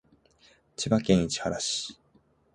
[0.77, 1.99] 千葉県市原市